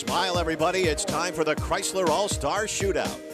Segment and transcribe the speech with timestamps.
[0.00, 0.84] Smile, everybody.
[0.84, 3.29] It's time for the Chrysler All Star Shootout.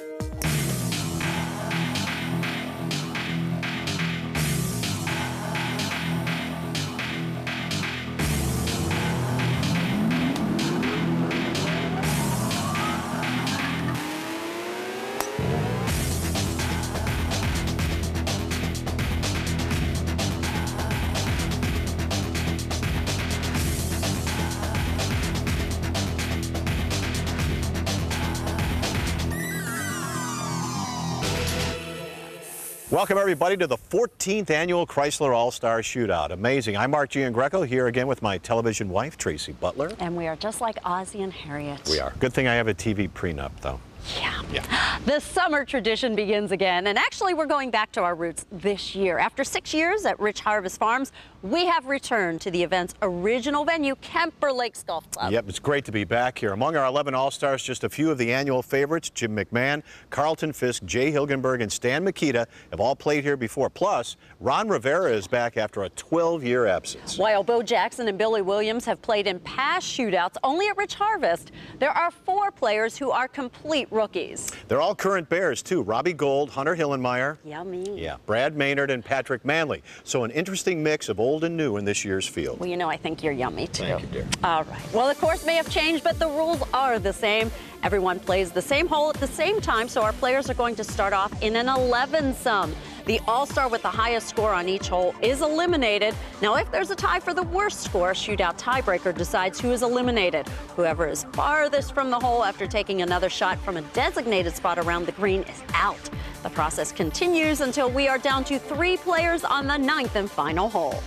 [32.97, 36.31] Welcome, everybody, to the 14th annual Chrysler All Star Shootout.
[36.31, 36.79] Amazing.
[36.79, 39.93] I'm Mark Giangreco here again with my television wife, Tracy Butler.
[39.99, 41.87] And we are just like Ozzie and Harriet.
[41.91, 42.15] We are.
[42.21, 43.79] Good thing I have a TV prenup, though.
[44.19, 44.43] Yeah.
[44.53, 44.99] Yeah.
[45.05, 49.19] The summer tradition begins again, and actually, we're going back to our roots this year.
[49.19, 53.95] After six years at Rich Harvest Farms, we have returned to the event's original venue,
[53.97, 55.33] Kemper Lakes Golf Club.
[55.33, 56.53] Yep, it's great to be back here.
[56.53, 60.85] Among our 11 All-Stars, just a few of the annual favorites, Jim McMahon, Carlton Fisk,
[60.85, 63.71] Jay Hilgenberg, and Stan Mikita have all played here before.
[63.71, 67.19] Plus, Ron Rivera is back after a 12-year absence.
[67.19, 71.53] While Bo Jackson and Billy Williams have played in past shootouts only at Rich Harvest,
[71.79, 74.53] there are four players who are complete rookies.
[74.69, 75.83] They're all current Bears, too.
[75.83, 78.01] Robbie Gould, Hunter Hillenmeyer, Yummy.
[78.01, 79.83] yeah, Brad Maynard, and Patrick Mannelly.
[80.05, 82.61] So an interesting mix of old and new in this year's field.
[82.61, 83.85] Well, you know, I think you're yummy too.
[83.85, 84.27] Thank you, dear.
[84.45, 84.93] All right.
[84.93, 87.51] Well, the course may have changed, but the rules are the same.
[87.87, 90.83] Everyone plays the same hole at the same time, so our players are going to
[90.83, 92.75] start off in an 11 sum.
[93.05, 96.13] The all-star with the highest score on each hole is eliminated.
[96.43, 99.85] Now, if there's a tie for the worst score, a shootout tiebreaker decides who is
[99.85, 100.49] eliminated.
[100.75, 105.07] Whoever is farthest from the hole after taking another shot from a designated spot around
[105.07, 106.11] the green is out.
[106.43, 110.69] The process continues until we are down to three players on the ninth and final
[110.69, 111.01] hole.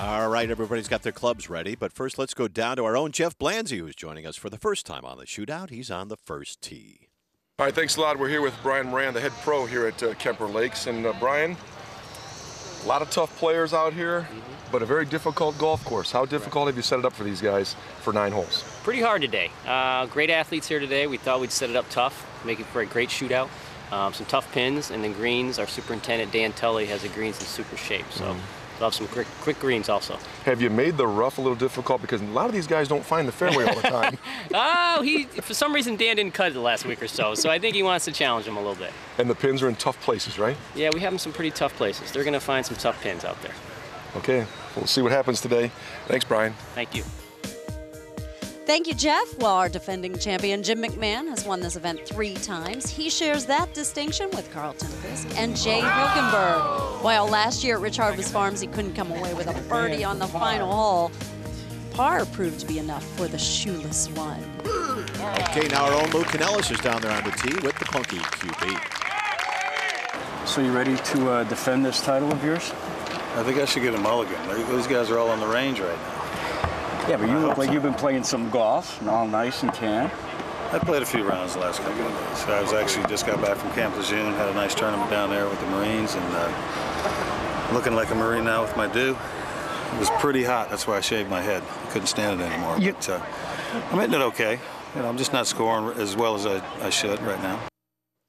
[0.00, 3.10] All right, everybody's got their clubs ready, but first let's go down to our own
[3.10, 5.70] Jeff Blanzy, who's joining us for the first time on the shootout.
[5.70, 7.08] He's on the first tee.
[7.58, 8.16] All right, thanks a lot.
[8.16, 10.86] We're here with Brian Moran, the head pro here at uh, Kemper Lakes.
[10.86, 11.56] And uh, Brian,
[12.84, 14.28] a lot of tough players out here,
[14.70, 16.12] but a very difficult golf course.
[16.12, 18.62] How difficult have you set it up for these guys for nine holes?
[18.84, 19.50] Pretty hard today.
[19.66, 21.08] Uh, great athletes here today.
[21.08, 23.48] We thought we'd set it up tough, make it for a great shootout.
[23.90, 25.58] Um, some tough pins, and then greens.
[25.58, 28.06] Our superintendent, Dan Tully, has the greens in super shape.
[28.12, 28.36] So
[28.78, 30.18] we'll have some quick, quick greens also.
[30.44, 32.00] Have you made the rough a little difficult?
[32.00, 34.18] Because a lot of these guys don't find the fairway all the time.
[34.54, 37.50] Oh, he for some reason Dan didn't cut it the last week or so, so
[37.50, 38.92] I think he wants to challenge him a little bit.
[39.18, 40.56] and the pins are in tough places, right?
[40.74, 42.12] Yeah, we have him some pretty tough places.
[42.12, 43.52] They're going to find some tough pins out there.
[44.16, 45.70] Okay, we'll see what happens today.
[46.06, 46.54] Thanks, Brian.
[46.74, 47.04] Thank you.
[48.66, 49.38] Thank you, Jeff.
[49.38, 52.88] Well, our defending champion Jim McMahon has won this event three times.
[52.90, 56.87] He shares that distinction with Carlton Fisk and Jay Hilgenberg.
[57.00, 60.18] While last year at Rich Harvest Farms, he couldn't come away with a birdie on
[60.18, 61.12] the final hole.
[61.92, 64.42] Par proved to be enough for the shoeless one.
[65.48, 68.18] Okay, now our own Lou Canellis is down there on the tee with the Punky
[68.18, 68.78] QB.
[70.48, 72.72] So you ready to uh, defend this title of yours?
[73.36, 74.36] I think I should get a mulligan.
[74.48, 77.06] Those guys are all on the range right now.
[77.08, 77.74] Yeah, but you I look like so.
[77.74, 80.10] you've been playing some golf, and all nice and tan.
[80.70, 82.44] I played a few rounds the last couple of days.
[82.46, 85.48] I was actually just got back from Camp Lejeune, had a nice tournament down there
[85.48, 89.16] with the Marines, and uh, looking like a Marine now with my do.
[89.94, 90.68] It was pretty hot.
[90.68, 91.62] That's why I shaved my head.
[91.62, 92.78] I couldn't stand it anymore.
[92.78, 93.22] You- But uh,
[93.90, 94.60] I'm hitting it okay.
[94.94, 97.60] You know, I'm just not scoring as well as I, I should right now.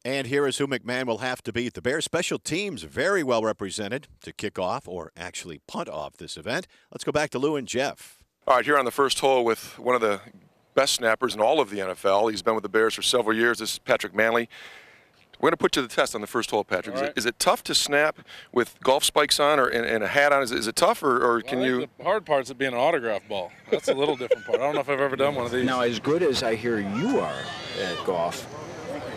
[0.06, 1.74] And here is who McMahon will have to beat.
[1.74, 6.38] The Bears special teams very well represented to kick off or actually punt off this
[6.38, 6.68] event.
[6.92, 8.18] Let's go back to Lou and Jeff.
[8.48, 10.22] All right, here on the first hole with one of the
[10.80, 12.32] best snappers in all of the NFL.
[12.32, 13.60] He's been with the Bears for several years.
[13.60, 14.48] This is Patrick Mannelly.
[15.38, 16.96] We're going to put you to the test on the first hole, Patrick.
[16.96, 17.14] Is, it, right.
[17.18, 18.20] is it tough to snap
[18.54, 20.42] with golf spikes on or and, and a hat on?
[20.42, 21.88] Is, it- is it tough, or, or Well, can you?
[21.98, 23.52] The hard part's it being an autograph ball.
[23.70, 24.60] That's a little different part.
[24.62, 25.66] I don't know if I've ever done one of these.
[25.66, 27.44] Now, as good as I hear you are
[27.82, 28.48] at golf,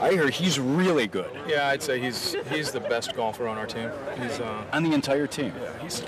[0.01, 3.67] I hear he's really good Yeah, I'd say he's he's the best golfer on our
[3.67, 3.89] team.
[4.21, 5.53] He's uh, on the entire team.
[5.63, 6.03] Yeah, he's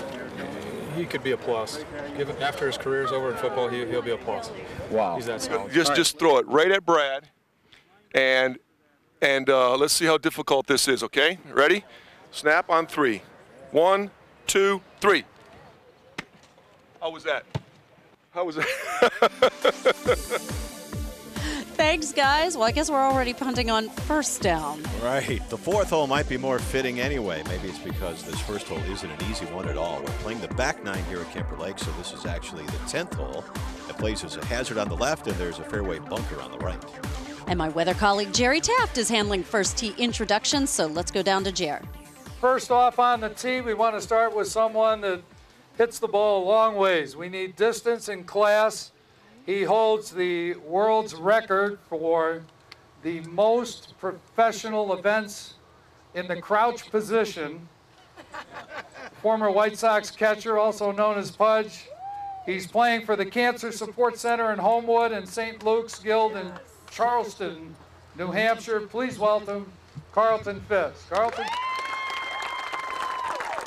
[0.95, 1.83] he could be a plus.
[2.17, 4.51] Given after his career's over in football, he, he'll be a plus.
[4.89, 5.15] Wow.
[5.15, 5.71] He's that solid.
[5.71, 7.29] Just just throw it right at Brad,
[8.13, 8.57] and
[9.21, 11.03] and uh, let's see how difficult this is.
[11.03, 11.83] Okay, ready?
[12.31, 13.21] Snap on three.
[13.71, 14.09] One,
[14.47, 15.23] two, three.
[17.01, 17.45] How was that?
[18.31, 20.61] How was that?
[21.75, 22.55] Thanks, guys.
[22.55, 24.81] Well, I guess we're already punting on first down.
[25.03, 25.41] Right.
[25.49, 27.43] The fourth hole might be more fitting anyway.
[27.49, 29.99] Maybe it's because this first hole isn't an easy one at all.
[29.99, 33.15] We're playing the back nine here at Kemper Lake, so this is actually the 10th
[33.15, 33.43] hole.
[33.89, 36.57] It plays as a hazard on the left, and there's a fairway bunker on the
[36.59, 36.81] right.
[37.47, 41.43] And my weather colleague Jerry Taft is handling first tee introductions, so let's go down
[41.43, 41.81] to Jer.
[42.39, 45.21] First off on the tee, we want to start with someone that
[45.77, 47.17] hits the ball a long ways.
[47.17, 48.93] We need distance and class
[49.45, 52.43] He holds the world's record for
[53.03, 55.53] the most professional events
[56.15, 57.67] in the crouch position.
[59.21, 61.87] Former White Sox catcher, also known as Pudge.
[62.47, 65.63] He's playing for the Cancer Support Center in Homewood and St.
[65.63, 66.51] Luke's Guild in
[66.89, 67.75] Charlestown,
[68.17, 68.81] New Hampshire.
[68.81, 69.71] Please welcome
[70.11, 71.09] Carlton Fisk.
[71.09, 71.45] Carlton.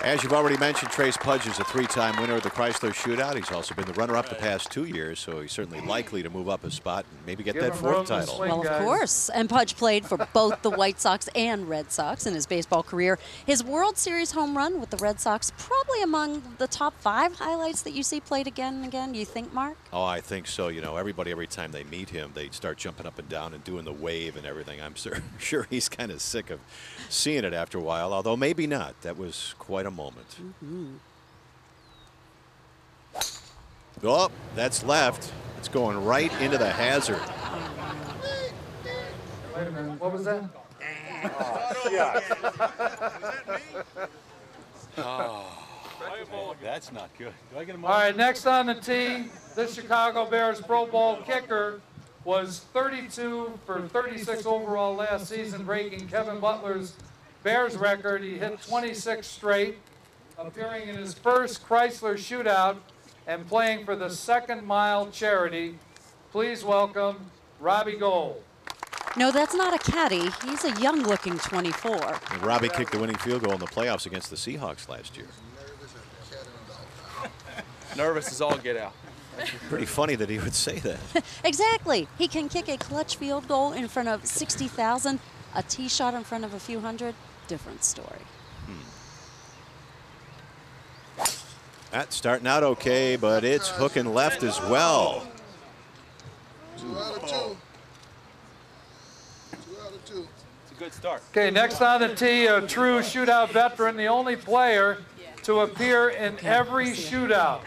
[0.08, 3.36] As you've already mentioned, Trace Pudge is a three-time winner of the Chrysler Shootout.
[3.36, 6.48] He's also been the runner-up the past two years, so he's certainly likely to move
[6.48, 8.36] up a spot and maybe get Give that fourth title.
[8.36, 8.48] swing.
[8.48, 8.82] Well, of guys.
[8.82, 9.28] course.
[9.28, 13.18] And Pudge played for both the White Sox and Red Sox in his baseball career.
[13.44, 17.82] His World Series home run with the Red Sox, probably among the top five highlights
[17.82, 19.12] that you see played again and again.
[19.12, 19.76] You think, Mark?
[19.92, 20.68] Oh, I think so.
[20.68, 23.62] You know, everybody every time they meet him, they start jumping up and down and
[23.62, 24.80] doing the wave and everything.
[24.80, 26.60] I'm sure, sure he's kind of sick of
[27.10, 28.98] seeing it after a while, although maybe not.
[29.02, 30.36] That was quite a moment.
[34.04, 35.32] Oh, that's left.
[35.58, 37.20] It's going right into the hazard.
[39.56, 40.00] Wait a minute.
[40.00, 40.44] What was that?
[44.98, 45.46] Oh,
[46.32, 47.32] oh, that's not good.
[47.52, 49.24] Do I get a All right, next on the tee,
[49.56, 51.80] this Chicago Bears Pro Bowl kicker
[52.24, 56.94] was 32 for 36 overall last season, breaking Kevin Butler's
[57.42, 58.22] Bears record.
[58.22, 59.78] He hit 26 straight,
[60.36, 62.76] appearing in his first Chrysler shootout
[63.26, 65.78] and playing for the Second Mile Charity.
[66.32, 67.30] Please welcome
[67.60, 68.42] Robbie Gould.
[69.16, 70.30] No, that's not a caddy.
[70.44, 72.20] He's a young looking 24.
[72.30, 75.26] And Robbie kicked the winning field goal in the playoffs against the Seahawks last year.
[77.96, 78.92] Nervous as all get out.
[79.68, 80.98] Pretty funny that he would say that.
[81.44, 82.08] exactly.
[82.18, 85.20] He can kick a clutch field goal in front of 60,000,
[85.54, 87.14] a tee shot in front of a few hundred.
[87.46, 88.22] Different story.
[88.66, 88.74] Hmm.
[91.90, 95.26] That's starting out okay, but it's hooking left as well.
[96.76, 97.56] Two out of two.
[99.50, 100.28] Two out of two.
[100.64, 101.22] It's a good start.
[101.30, 104.98] Okay, next on the tee, a true shootout veteran, the only player
[105.44, 107.62] to appear in every shootout.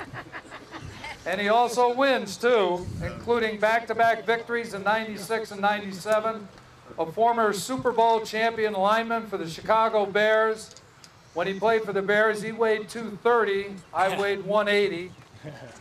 [1.26, 6.48] And he also wins, too, including back-to-back victories in 96 and 97.
[7.02, 10.76] A former Super Bowl champion lineman for the Chicago Bears.
[11.34, 13.74] When he played for the Bears, he weighed 230.
[13.92, 15.12] I weighed 180.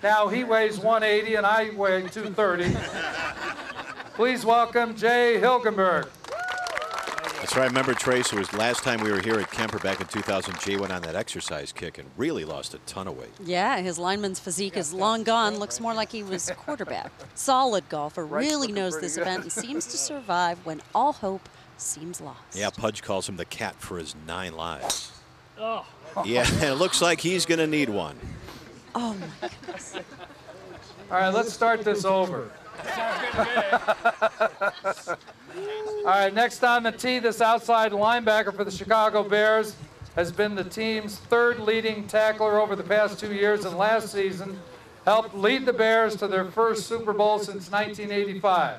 [0.03, 2.75] Now he weighs 180 and I weigh 230.
[4.15, 6.09] Please welcome Jay Hilgenberg.
[7.41, 7.63] That's right.
[7.65, 8.33] I remember Trace.
[8.35, 10.61] It was last time we were here at Kemper back in 2000.
[10.61, 13.31] Jay went on that exercise kick and really lost a ton of weight.
[13.43, 15.59] Yeah, his lineman's physique is long gone.
[15.59, 17.11] Looks more like he was a quarterback.
[17.35, 19.23] Solid golfer, Wright's really knows this good.
[19.23, 21.49] event and seems to survive when all hope
[21.79, 22.41] seems lost.
[22.55, 25.11] Yeah, Pudge calls him the cat for his nine lives.
[25.59, 25.87] Oh.
[26.27, 28.19] Yeah, it looks like he's going to need one.
[28.95, 29.95] Oh my goodness.
[31.11, 32.51] All right, let's start this over.
[36.01, 39.77] All right, next on the tee, this outside linebacker for the Chicago Bears
[40.17, 44.59] has been the team's third leading tackler over the past two years and last season
[45.05, 48.79] helped lead the Bears to their first Super Bowl since 1985.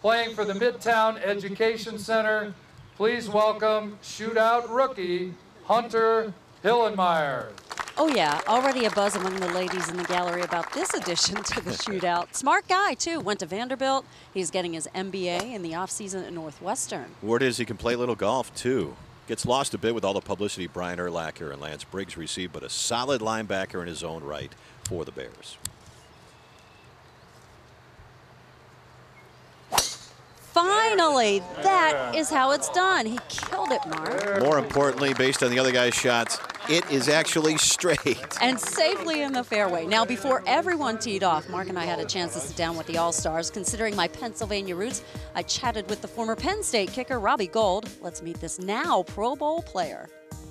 [0.00, 2.54] Playing for the Midtown Education Center,
[2.96, 5.34] please welcome shootout rookie
[5.64, 7.48] Hunter Hillenmeyer.
[7.98, 11.64] Oh yeah, already a buzz among the ladies in the gallery about this addition to
[11.64, 12.34] the shootout.
[12.34, 13.20] Smart guy too.
[13.20, 14.04] Went to Vanderbilt.
[14.34, 17.06] He's getting his MBA in the offseason at Northwestern.
[17.22, 18.96] Word is he can play a little golf too.
[19.28, 22.62] Gets lost a bit with all the publicity Brian Urlacher and Lance Briggs received, but
[22.62, 24.52] a solid linebacker in his own right
[24.84, 25.56] for the Bears.
[30.56, 33.04] Finally, that is how it's done.
[33.04, 34.40] He killed it, Mark.
[34.40, 36.38] More importantly, based on the other guy's shots,
[36.70, 38.16] it is actually straight.
[38.40, 39.84] And safely in the fairway.
[39.84, 42.86] Now, before everyone teed off, Mark and I had a chance to sit down with
[42.86, 43.50] the All Stars.
[43.50, 47.90] Considering my Pennsylvania roots, I chatted with the former Penn State kicker, Robbie Gould.
[48.00, 50.08] Let's meet this now Pro Bowl player.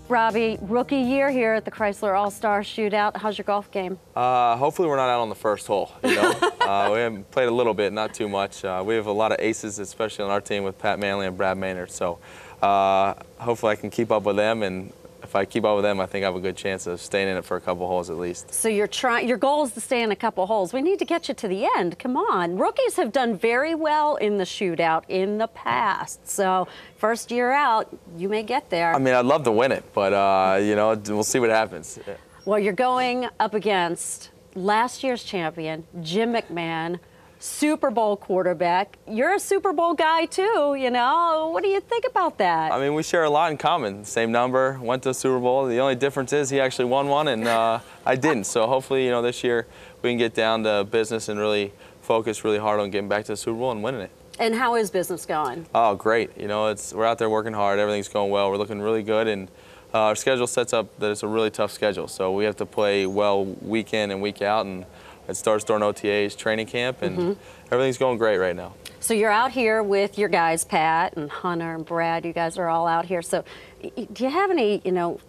[0.08, 3.18] Robbie, rookie year here at the Chrysler All Star Shootout.
[3.18, 3.98] How's your golf game?
[4.16, 5.92] Uh, hopefully we're not out on the first hole.
[6.04, 6.32] You know,
[6.62, 8.64] uh, we haven't played a little bit, not too much.
[8.64, 11.36] Uh, we have a lot of aces, especially on our team with Pat Mannelly and
[11.36, 11.90] Brad Maynard.
[11.90, 12.20] So
[12.62, 14.94] uh, hopefully I can keep up with them, and
[15.36, 17.28] if I keep up with them, I think I have a good chance of staying
[17.28, 18.54] in it for a couple holes at least.
[18.54, 19.28] So you're trying.
[19.28, 20.72] Your goal is to stay in a couple holes.
[20.72, 22.00] We need to get you to the end.
[22.00, 26.28] Come on, rookies have done very well in the shootout in the past.
[26.28, 28.96] So first year out, you may get there.
[28.96, 32.00] I mean, I'd love to win it, but uh, you know, we'll see what happens.
[32.46, 37.00] Well, you're going up against last year's champion, Jim McMahon,
[37.40, 38.98] Super Bowl quarterback.
[39.08, 41.50] You're a Super Bowl guy too, you know.
[41.52, 42.72] What do you think about that?
[42.72, 44.06] I mean, we share a lot in common.
[44.06, 45.66] Same number, went to Super Bowl.
[45.66, 48.46] The only difference is he actually won one, and uh, I didn't.
[48.46, 49.68] So hopefully, you know, this year
[50.02, 53.34] we can get down to business and really focus really hard on getting back to
[53.34, 54.12] the Super Bowl and winning it.
[54.40, 55.66] And how is business going?
[55.74, 56.38] Oh, great.
[56.38, 57.80] You know, it's we're out there working hard.
[57.80, 58.50] Everything's going well.
[58.50, 59.50] We're looking really good, and
[59.94, 62.08] uh, our schedule sets up that it's a really tough schedule.
[62.08, 64.86] So we have to play well week in and week out, and
[65.28, 67.38] it starts during OTAs, training camp, and Mhm.
[67.72, 68.74] everything's going great right now.
[69.00, 72.26] So you're out here with your guys, Pat and Hunter and Brad.
[72.26, 73.22] You guys are all out here.
[73.22, 73.44] So
[73.82, 75.20] do you have any, you know,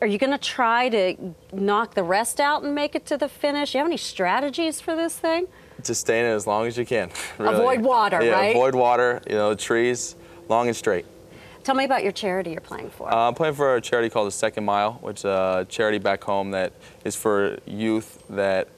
[0.00, 3.28] are you going to try to knock the rest out and make it to the
[3.28, 3.74] finish?
[3.74, 5.48] You have any strategies for this thing?
[5.84, 7.10] Just stay in it as long as you can.
[7.38, 7.54] really.
[7.54, 8.56] Avoid water, yeah, right?
[8.56, 9.20] avoid water.
[9.28, 10.16] You know, trees,
[10.48, 11.04] long and straight.
[11.62, 13.12] Tell me about your charity you're playing for.
[13.12, 16.22] Uh, I'm playing for a charity called the Second Mile, which is a charity back
[16.24, 16.72] home that
[17.04, 18.68] is for youth that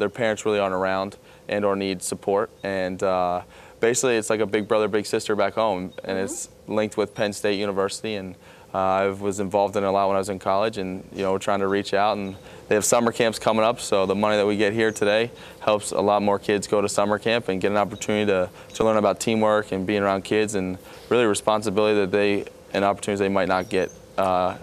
[0.00, 1.16] their parents really aren't around
[1.48, 2.50] and or need support.
[2.62, 3.42] And uh,
[3.80, 7.32] basically, it's like a big brother, big sister back home, and it's linked with Penn
[7.32, 8.14] State University.
[8.14, 8.34] And
[8.72, 11.22] uh, I was involved in it a lot when I was in college, and you
[11.22, 12.16] know, we're trying to reach out.
[12.16, 12.36] And
[12.68, 15.90] they have summer camps coming up, so the money that we get here today helps
[15.90, 18.96] a lot more kids go to summer camp and get an opportunity to, to learn
[18.96, 20.78] about teamwork and being around kids and
[21.08, 24.56] really responsibility that they and opportunities they might not get, uh,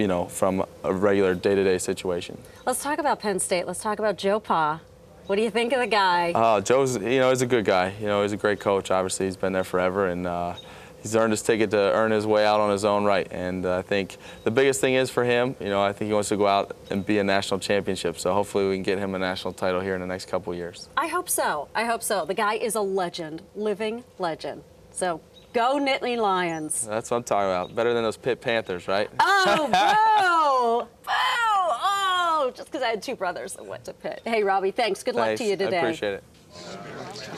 [0.00, 2.38] you know, from a regular day-to-day situation.
[2.64, 3.66] Let's talk about Penn State.
[3.66, 4.80] Let's talk about Joe Pa.
[5.26, 6.32] What do you think of the guy?
[6.32, 7.92] Uh, Joe's, you know, he's a good guy.
[8.00, 8.90] You know, he's a great coach.
[8.90, 10.54] Obviously, he's been there forever, and uh,
[11.02, 13.28] he's earned his ticket to earn his way out on his own right.
[13.30, 16.14] And uh, I think the biggest thing is for him, you know, I think he
[16.14, 18.18] wants to go out and be a national championship.
[18.18, 20.88] So hopefully, we can get him a national title here in the next couple years.
[20.96, 21.68] I hope so.
[21.74, 22.24] I hope so.
[22.24, 24.64] The guy is a legend, living legend.
[24.92, 25.20] So
[25.52, 26.86] go Nittany Lions.
[26.86, 27.74] That's what I'm talking about.
[27.74, 29.10] Better than those Pitt Panthers, right?
[29.20, 30.88] Oh, boo!
[31.04, 31.10] Boo!
[31.12, 34.22] Oh, just because I had two brothers that went to Pitt.
[34.24, 35.02] Hey, Robbie, thanks.
[35.02, 35.78] Good luck to you today.
[35.78, 36.24] I appreciate it.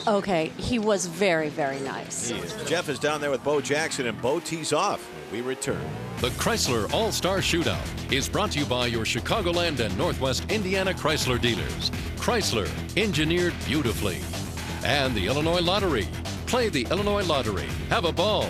[0.07, 2.31] Okay, he was very, very nice.
[2.31, 2.53] Is.
[2.65, 5.01] Jeff is down there with Bo Jackson, and Bo tees off.
[5.29, 5.81] when We return.
[6.19, 10.93] The Chrysler All Star Shootout is brought to you by your Chicagoland and Northwest Indiana
[10.93, 11.91] Chrysler dealers.
[12.15, 14.19] Chrysler, engineered beautifully.
[14.83, 16.07] And the Illinois Lottery.
[16.53, 17.65] Play the Illinois Lottery.
[17.89, 18.47] Have a ball.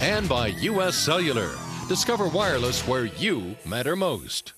[0.00, 0.94] And by U.S.
[0.94, 1.50] Cellular.
[1.88, 4.52] Discover wireless where you matter most.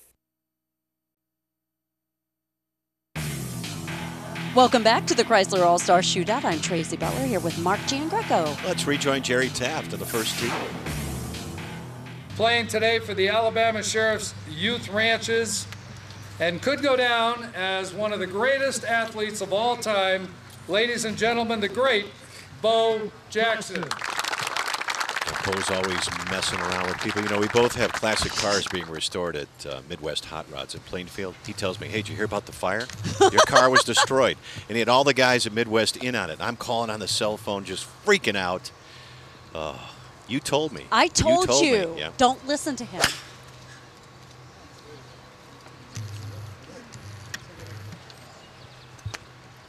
[4.57, 6.45] Welcome back to the Chrysler All Star Shootout.
[6.45, 8.65] I'm Tracy Butler here with Mark Giangreco.
[8.65, 10.51] Let's rejoin Jerry Taft in the first tee.
[12.35, 15.69] playing today for the Alabama Sheriff's Youth Ranches
[16.41, 20.27] and could go down as one of the greatest athletes of all time.
[20.67, 22.07] Ladies and gentlemen, the great
[22.63, 23.85] Bo Jackson.
[25.45, 27.21] Bo's always messing around with people.
[27.21, 30.81] You know, we both have classic cars being restored at uh, Midwest Hot Rods in
[30.83, 31.35] Plainfield.
[31.45, 32.87] He tells me, hey, did you hear about the fire?
[33.21, 34.37] Your car was destroyed.
[34.69, 36.39] And he had all the guys at Midwest in on it.
[36.41, 38.71] I'm calling on the cell phone, just freaking out.
[39.55, 39.77] Uh,
[40.29, 40.85] you told me.
[40.93, 42.11] I told told you, me, yeah.
[42.17, 43.03] don't listen to him.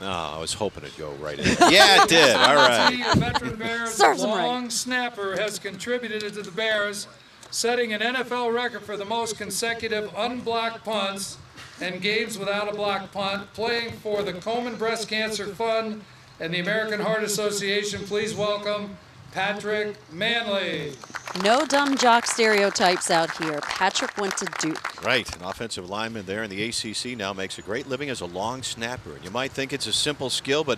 [0.03, 1.45] Oh, I was hoping it'd go right in.
[1.71, 2.35] yeah, it did.
[2.35, 3.05] All right.
[3.13, 4.45] The veteran Bears Serves him right.
[4.45, 7.07] long snapper has contributed to the Bears,
[7.51, 11.37] setting an NFL record for the most consecutive unblocked punts
[11.81, 16.01] and games without a blocked punt, playing for the Komen Breast Cancer Fund
[16.39, 18.01] and the American Heart Association.
[18.03, 18.97] Please welcome
[19.33, 20.95] Patrick Mannelly.
[21.43, 23.59] No dumb jock stereotypes out here.
[23.61, 25.03] Patrick went to Duke.
[25.03, 28.25] Right, an offensive lineman there in the ACC now makes a great living as a
[28.25, 29.15] long snapper.
[29.15, 30.77] And you might think it's a simple skill, but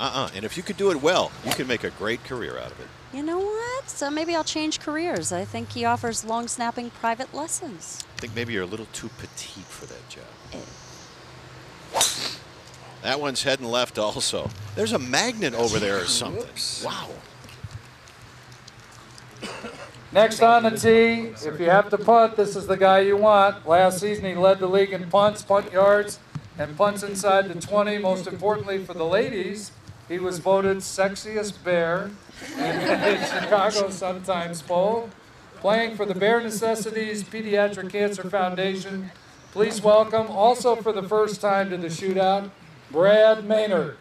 [0.00, 0.30] uh-uh.
[0.34, 2.80] And if you could do it well, you can make a great career out of
[2.80, 2.86] it.
[3.12, 3.90] You know what?
[3.90, 5.30] So maybe I'll change careers.
[5.30, 8.02] I think he offers long snapping private lessons.
[8.16, 10.24] I think maybe you're a little too petite for that job.
[10.52, 10.58] Eh.
[13.02, 14.48] That one's heading left also.
[14.76, 16.46] There's a magnet over there or something.
[16.84, 17.10] Wow.
[20.12, 23.66] Next on the tee, if you have to punt, this is the guy you want.
[23.66, 26.18] Last season, he led the league in punts, punt yards,
[26.58, 27.96] and punts inside the 20.
[27.96, 29.72] Most importantly for the ladies,
[30.08, 32.10] he was voted sexiest bear
[32.56, 35.08] in the Chicago Sun-Times poll.
[35.60, 39.12] Playing for the Bear Necessities Pediatric Cancer Foundation.
[39.52, 42.50] Please welcome, also for the first time to the shootout,
[42.90, 43.96] Brad Maynard.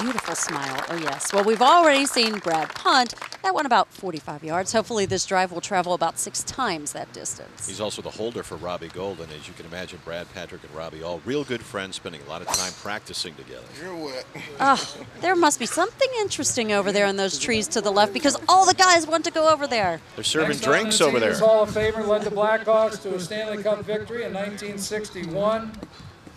[0.00, 0.84] Beautiful smile.
[0.88, 1.32] Oh, yes.
[1.32, 3.14] Well, we've already seen Brad punt.
[3.42, 4.72] That went about 45 yards.
[4.72, 7.66] Hopefully, this drive will travel about six times that distance.
[7.68, 9.28] He's also the holder for Robbie Golden.
[9.30, 12.40] As you can imagine, Brad, Patrick, and Robbie, all real good friends, spending a lot
[12.42, 13.64] of time practicing together.
[13.82, 14.26] You're wet.
[14.60, 18.36] Oh, there must be something interesting over there in those trees to the left because
[18.48, 20.00] all the guys want to go over there.
[20.16, 21.30] They're serving Next on drinks the over team there.
[21.30, 25.72] is Hall of Famer led the Blackhawks to a Stanley Cup victory in 1961.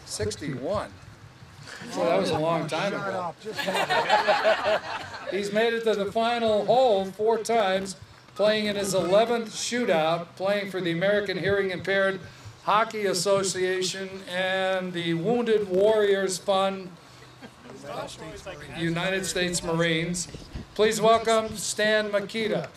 [0.05, 0.89] 61.
[1.95, 3.33] Boy, that was a long time ago.
[5.31, 7.95] He's made it to the final hole four times,
[8.35, 12.19] playing in his 11th shootout, playing for the American Hearing Impaired
[12.63, 16.89] Hockey Association and the Wounded Warriors Fund.
[18.77, 20.27] United States Marines.
[20.75, 22.69] Please welcome Stan Mikita.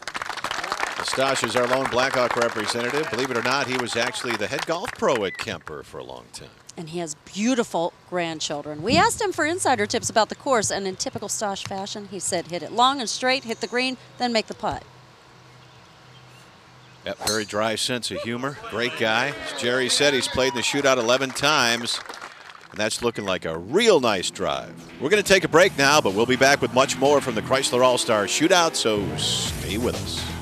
[1.11, 3.11] Stosh is our lone Blackhawk representative.
[3.11, 6.05] Believe it or not, he was actually the head golf pro at Kemper for a
[6.05, 6.51] long time.
[6.77, 8.81] And he has beautiful grandchildren.
[8.81, 12.21] We asked him for insider tips about the course, and in typical Stosh fashion, he
[12.21, 14.85] said hit it long and straight, hit the green, then make the putt.
[17.05, 18.57] Yep, very dry sense of humor.
[18.71, 19.35] Great guy.
[19.53, 22.01] As Jerry said, he's played in the shootout 11 times.
[22.71, 24.73] And that's looking like a real nice drive.
[25.01, 27.35] We're going to take a break now, but we'll be back with much more from
[27.35, 30.40] the Chrysler All Star Shootout, so stay with us.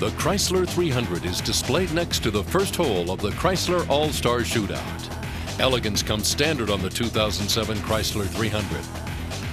[0.00, 4.38] The Chrysler 300 is displayed next to the first hole of the Chrysler All Star
[4.38, 5.60] Shootout.
[5.60, 8.78] Elegance comes standard on the 2007 Chrysler 300.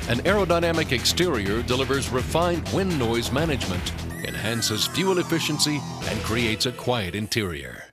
[0.10, 3.92] An aerodynamic exterior delivers refined wind noise management,
[4.26, 7.87] enhances fuel efficiency, and creates a quiet interior.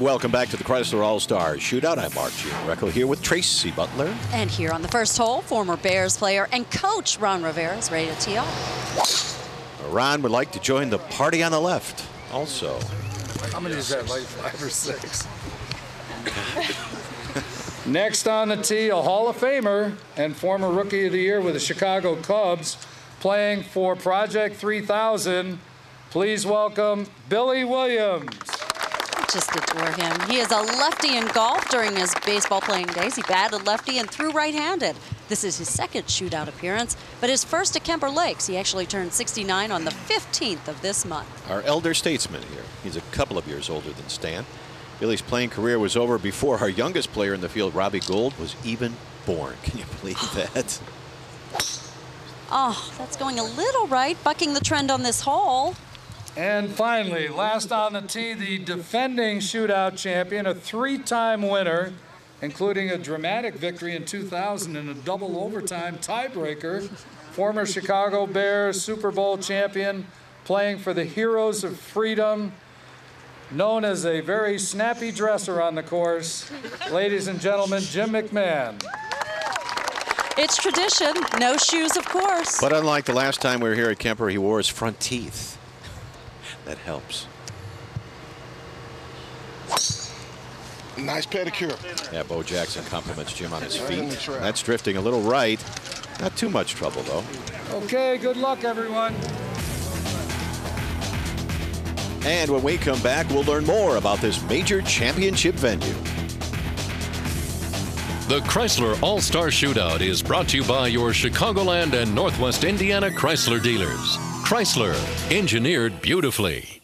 [0.00, 1.98] Welcome back to the Chrysler All Star Shootout.
[1.98, 4.16] I'm Mark Giangreco here with Tracy Butler.
[4.32, 8.06] And here on the first hole, former Bears player and coach Ron Rivera is ready
[8.06, 9.82] to tee off.
[9.90, 12.78] Ron would like to join the party on the left also.
[13.50, 15.26] How many is that, like five or six?
[17.86, 21.54] Next on the tee, a Hall of Famer and former Rookie of the Year with
[21.54, 22.76] the Chicago Cubs,
[23.18, 25.58] playing for Project 3000.
[26.10, 28.57] Please welcome Billy Williams.
[29.32, 30.20] Just adore him.
[30.28, 33.14] He is a lefty in golf during his baseball playing days.
[33.14, 34.96] He batted lefty and threw right-handed.
[35.28, 38.46] This is his second shootout appearance, but his first at Kemper Lakes.
[38.46, 41.50] He actually turned 69 on the 15th of this month.
[41.50, 42.62] Our elder statesman here.
[42.82, 44.46] He's a couple of years older than Stan.
[44.98, 48.56] Billy's playing career was over before our youngest player in the field, Robbie Gould, was
[48.64, 48.94] even
[49.26, 49.56] born.
[49.62, 50.80] Can you believe that?
[52.50, 55.74] Oh, that's going a little right, bucking the trend on this hole.
[56.36, 61.92] And finally, last on the tee, the defending shootout champion, a three-time winner,
[62.40, 66.88] including a dramatic victory in 2000 in a double overtime tiebreaker,
[67.32, 70.06] former Chicago Bears Super Bowl champion,
[70.44, 72.52] playing for the Heroes of Freedom,
[73.50, 76.50] known as a very snappy dresser on the course.
[76.92, 78.80] Ladies and gentlemen, Jim McMahon.
[80.40, 81.14] It's tradition.
[81.40, 82.60] No shoes, of course.
[82.60, 85.57] But unlike the last time we were here at Kemper, he wore his front teeth.
[86.68, 87.26] That helps.
[90.98, 92.12] Nice pedicure.
[92.12, 94.28] Yeah, Bo Jackson compliments Jim on his feet.
[94.28, 95.58] That's drifting a little right.
[96.20, 97.24] Not too much trouble, though.
[97.72, 99.14] Okay, good luck, everyone.
[102.26, 105.94] And when we come back, we'll learn more about this major championship venue.
[108.28, 113.08] The Chrysler All Star Shootout is brought to you by your Chicagoland and Northwest Indiana
[113.08, 114.27] Chrysler dealers.
[114.48, 114.96] Chrysler,
[115.30, 116.80] engineered beautifully.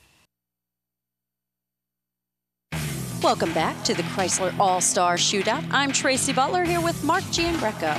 [3.22, 5.66] Welcome back to the Chrysler All Star Shootout.
[5.70, 7.98] I'm Tracy Butler here with Mark Giangreco.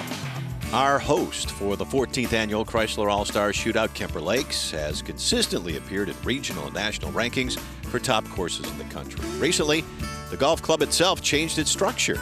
[0.72, 6.10] Our host for the 14th annual Chrysler All Star Shootout, Kemper Lakes, has consistently appeared
[6.10, 9.28] in regional and national rankings for top courses in the country.
[9.40, 9.84] Recently,
[10.30, 12.22] the golf club itself changed its structure.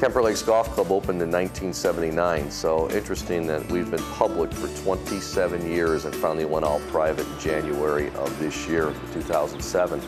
[0.00, 5.70] Kemper Lakes Golf Club opened in 1979, so interesting that we've been public for 27
[5.70, 10.00] years and finally went all private in January of this year, 2007.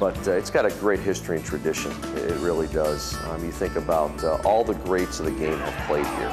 [0.00, 1.92] But uh, it's got a great history and tradition.
[2.16, 3.14] It really does.
[3.26, 6.32] Um, you think about uh, all the greats of the game have played here.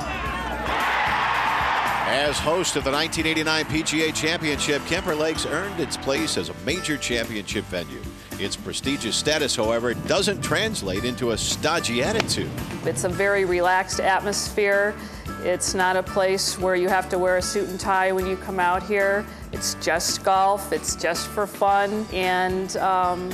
[2.12, 6.97] As host of the 1989 PGA Championship, Kemper Lakes earned its place as a major
[6.97, 8.02] championship venue.
[8.39, 12.49] Its prestigious status, however, doesn't translate into a stodgy attitude.
[12.86, 14.95] It's a very relaxed atmosphere.
[15.43, 18.38] It's not a place where you have to wear a suit and tie when you
[18.38, 19.25] come out here.
[19.52, 20.71] It's just golf.
[20.71, 22.06] It's just for fun.
[22.13, 23.30] And um,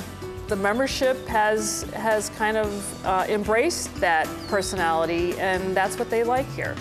[0.47, 6.49] the membership has, has kind of uh, embraced that personality, and that's what they like
[6.53, 6.75] here.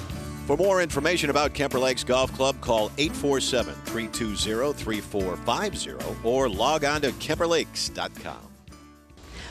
[0.47, 7.01] For more information about Kemper Lakes Golf Club, call 847 320 3450 or log on
[7.01, 8.37] to KemperLakes.com.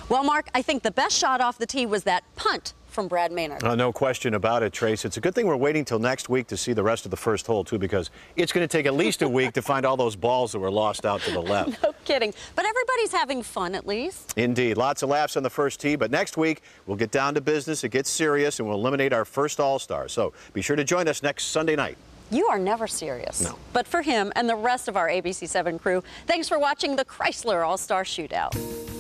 [0.10, 3.32] Well, Mark, I think the best shot off the tee was that punt from Brad
[3.32, 3.63] Maynard.
[3.63, 5.03] Uh, no question about it, Trace.
[5.03, 7.17] It's a good thing we're waiting till next week to see the rest of the
[7.17, 9.97] first hole, too, because it's going to take at least a week to find all
[9.97, 11.82] those balls that were lost out to the left.
[11.84, 12.34] no kidding.
[12.56, 14.34] But everybody's having fun, at least.
[14.38, 14.77] Indeed.
[14.77, 17.84] Lots of laughs on the first tee, but next week we'll get down to business,
[17.84, 20.08] it gets serious, and we'll eliminate our first All-Star.
[20.08, 21.97] So be sure to join us next Sunday night.
[22.32, 23.41] You are never serious.
[23.41, 23.58] No.
[23.73, 27.65] But for him and the rest of our ABC7 crew, thanks for watching the Chrysler
[27.65, 28.92] All-Star Shootout.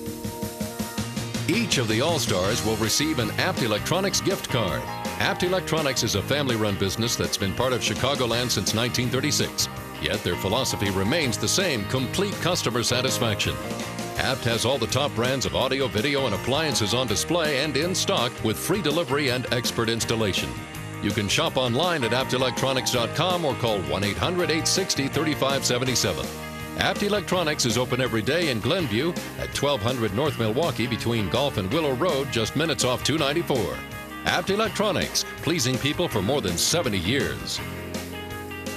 [1.49, 4.81] Each of the All Stars will receive an Abt Electronics gift card.
[5.19, 9.67] Abt Electronics is a family run business that's been part of Chicagoland since 1936.
[10.01, 13.55] Yet their philosophy remains the same complete customer satisfaction.
[14.19, 17.93] Abt has all the top brands of audio, video, and appliances on display and in
[17.93, 20.49] stock with free delivery and expert installation.
[21.01, 26.52] You can shop online at aptelectronics.com or call 1 800 860 3577.
[26.79, 31.71] Abt Electronics is open every day in Glenview at 1200 North Milwaukee between Golf and
[31.71, 33.77] Willow Road, just minutes off 294.
[34.25, 37.59] Abt Electronics, pleasing people for more than 70 years.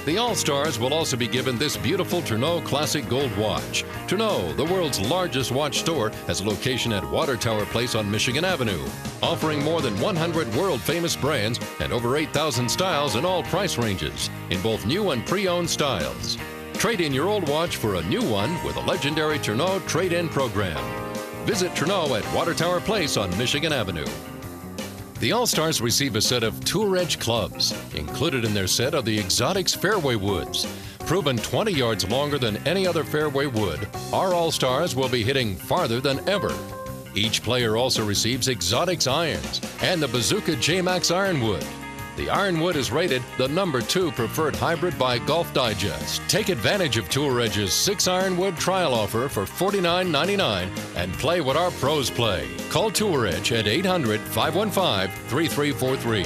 [0.05, 3.83] The All Stars will also be given this beautiful Tourneau Classic Gold watch.
[4.07, 8.45] Tourneau, the world's largest watch store, has a location at Water Tower Place on Michigan
[8.45, 8.85] Avenue,
[9.23, 14.29] offering more than 100 world famous brands and over 8,000 styles in all price ranges,
[14.51, 16.37] in both new and pre owned styles.
[16.77, 20.29] Trade in your old watch for a new one with a legendary Tourneau trade in
[20.29, 20.77] program.
[21.43, 24.05] Visit Tourneau at Water Tower Place on Michigan Avenue.
[25.19, 27.73] The All Stars receive a set of Tour Edge clubs.
[27.95, 30.67] Included in their set are the Exotics Fairway Woods.
[30.99, 35.55] Proven 20 yards longer than any other fairway wood, our All Stars will be hitting
[35.55, 36.55] farther than ever.
[37.15, 41.65] Each player also receives Exotics irons and the Bazooka J Max Ironwood.
[42.17, 46.23] The Ironwood is rated the number two preferred hybrid by Golf Digest.
[46.27, 51.69] Take advantage of Tour Edge's six Ironwood trial offer for $49.99 and play what our
[51.69, 52.49] pros play.
[52.71, 56.25] Call Tour Edge at 800 515 3343.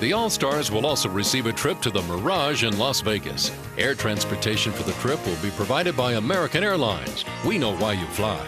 [0.00, 3.52] The All Stars will also receive a trip to the Mirage in Las Vegas.
[3.76, 7.26] Air transportation for the trip will be provided by American Airlines.
[7.44, 8.42] We know why you fly.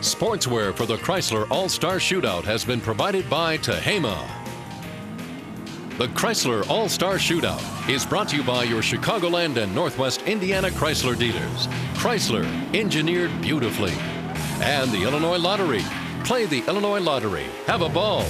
[0.00, 4.43] Sportswear for the Chrysler All Star Shootout has been provided by Tehama.
[5.96, 10.68] The Chrysler All Star Shootout is brought to you by your Chicagoland and Northwest Indiana
[10.70, 11.68] Chrysler dealers.
[11.94, 13.92] Chrysler, engineered beautifully.
[14.60, 15.84] And the Illinois Lottery.
[16.24, 17.46] Play the Illinois Lottery.
[17.66, 18.26] Have a ball.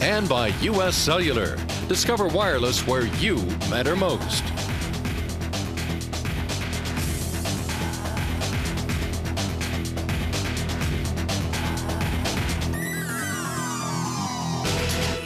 [0.00, 0.96] And by U.S.
[0.96, 1.58] Cellular.
[1.88, 3.36] Discover wireless where you
[3.68, 4.42] matter most.